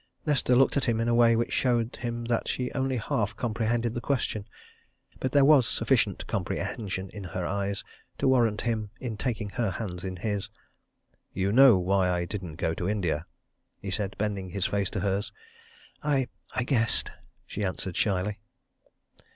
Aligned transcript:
Nesta 0.25 0.55
looked 0.55 0.77
at 0.77 0.85
him 0.85 0.99
in 0.99 1.07
a 1.07 1.13
way 1.13 1.35
which 1.35 1.53
showed 1.53 1.97
him 1.97 2.25
that 2.25 2.47
she 2.47 2.71
only 2.71 2.97
half 2.97 3.35
comprehended 3.35 3.93
the 3.93 4.01
question. 4.01 4.47
But 5.19 5.31
there 5.31 5.45
was 5.45 5.67
sufficient 5.67 6.25
comprehension 6.25 7.11
in 7.11 7.23
her 7.23 7.45
eyes 7.45 7.83
to 8.17 8.27
warrant 8.27 8.61
him 8.61 8.89
in 8.99 9.15
taking 9.15 9.49
her 9.51 9.69
hands 9.69 10.03
in 10.03 10.15
his. 10.15 10.49
"You 11.33 11.51
know 11.51 11.77
why 11.77 12.09
I 12.09 12.25
didn't 12.25 12.55
go 12.55 12.73
to 12.73 12.89
India?" 12.89 13.27
he 13.79 13.91
said, 13.91 14.15
bending 14.17 14.49
his 14.49 14.65
face 14.65 14.89
to 14.89 15.01
hers. 15.01 15.31
"I 16.01 16.27
guessed!" 16.65 17.11
she 17.45 17.63
answered 17.63 17.95
shyly. 17.95 18.39